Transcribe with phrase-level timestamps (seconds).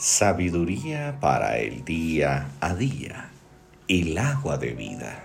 [0.00, 3.28] Sabiduría para el día a día,
[3.86, 5.22] el agua de vida.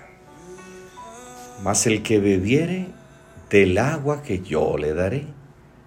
[1.64, 2.88] Mas el que bebiere
[3.50, 5.28] del agua que yo le daré,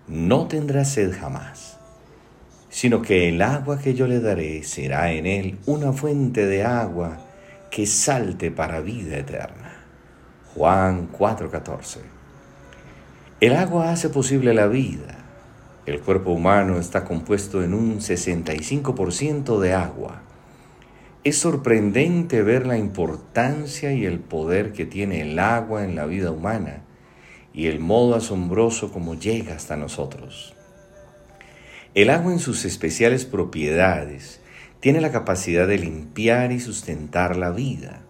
[0.06, 1.76] no tendrá sed jamás,
[2.70, 7.18] sino que el agua que yo le daré será en él una fuente de agua
[7.70, 9.84] que salte para vida eterna.
[10.54, 11.98] Juan 4:14.
[13.38, 15.17] El agua hace posible la vida
[15.88, 20.22] el cuerpo humano está compuesto en un 65% de agua.
[21.24, 26.30] Es sorprendente ver la importancia y el poder que tiene el agua en la vida
[26.30, 26.82] humana
[27.54, 30.54] y el modo asombroso como llega hasta nosotros.
[31.94, 34.40] El agua en sus especiales propiedades
[34.80, 38.02] tiene la capacidad de limpiar y sustentar la vida.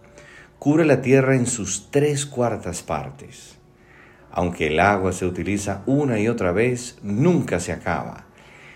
[0.59, 3.58] Cubre la tierra en sus tres cuartas partes
[4.31, 8.25] aunque el agua se utiliza una y otra vez, nunca se acaba.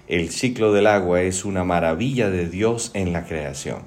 [0.07, 3.83] El ciclo del agua es una maravilla de Dios en la creación.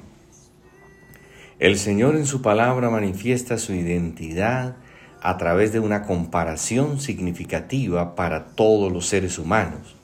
[1.59, 4.77] El Señor en su palabra manifiesta su identidad
[5.23, 9.97] a través de una comparación significativa para todos los seres humanos,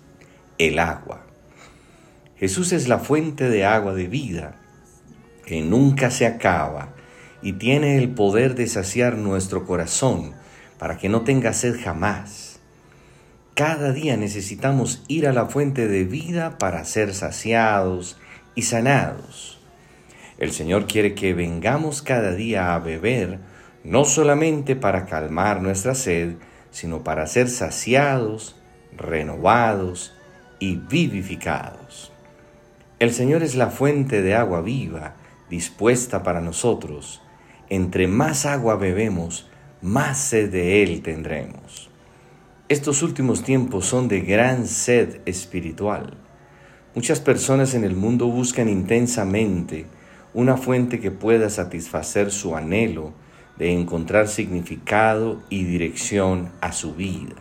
[0.58, 1.26] el agua.
[2.36, 4.56] Jesús es la fuente de agua de vida
[5.46, 6.94] que nunca se acaba
[7.42, 10.32] y tiene el poder de saciar nuestro corazón
[10.82, 12.58] para que no tenga sed jamás.
[13.54, 18.18] Cada día necesitamos ir a la fuente de vida para ser saciados
[18.56, 19.60] y sanados.
[20.38, 23.38] El Señor quiere que vengamos cada día a beber,
[23.84, 26.34] no solamente para calmar nuestra sed,
[26.72, 28.56] sino para ser saciados,
[28.96, 30.12] renovados
[30.58, 32.10] y vivificados.
[32.98, 35.14] El Señor es la fuente de agua viva
[35.48, 37.22] dispuesta para nosotros.
[37.68, 39.48] Entre más agua bebemos,
[39.82, 41.90] más sed de Él tendremos.
[42.68, 46.16] Estos últimos tiempos son de gran sed espiritual.
[46.94, 49.86] Muchas personas en el mundo buscan intensamente
[50.34, 53.12] una fuente que pueda satisfacer su anhelo
[53.58, 57.34] de encontrar significado y dirección a su vida.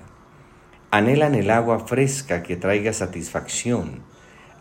[0.89, 4.01] Anhelan el agua fresca que traiga satisfacción,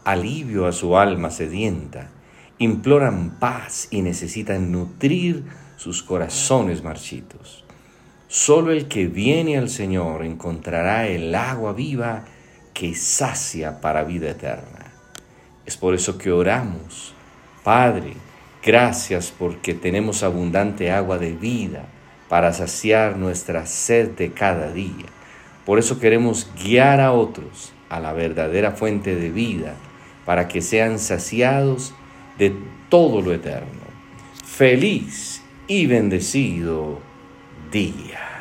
[0.05, 2.11] alivio a su alma sedienta,
[2.59, 7.65] imploran paz y necesitan nutrir sus corazones marchitos.
[8.33, 12.27] Solo el que viene al Señor encontrará el agua viva
[12.73, 14.93] que sacia para vida eterna.
[15.67, 17.13] Es por eso que oramos,
[17.65, 18.13] Padre,
[18.65, 21.87] gracias porque tenemos abundante agua de vida
[22.29, 25.07] para saciar nuestra sed de cada día.
[25.67, 29.75] Por eso queremos guiar a otros a la verdadera fuente de vida
[30.25, 31.93] para que sean saciados
[32.39, 32.55] de
[32.91, 33.81] todo lo eterno.
[34.45, 37.10] Feliz y bendecido
[37.71, 38.40] 地呀、